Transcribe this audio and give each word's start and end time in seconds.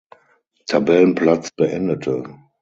Tabellenplatz 0.65 1.51
beendete. 1.51 2.23